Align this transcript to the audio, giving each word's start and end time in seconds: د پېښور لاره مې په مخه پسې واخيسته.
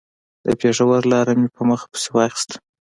د 0.45 0.47
پېښور 0.61 1.01
لاره 1.11 1.33
مې 1.39 1.47
په 1.55 1.61
مخه 1.69 1.85
پسې 1.91 2.09
واخيسته. 2.15 2.55